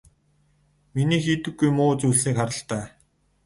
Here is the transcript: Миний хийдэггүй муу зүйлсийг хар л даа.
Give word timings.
Миний 0.93 1.21
хийдэггүй 1.25 1.69
муу 1.77 1.91
зүйлсийг 1.99 2.35
хар 2.37 2.51
л 2.57 2.59
даа. 2.69 2.85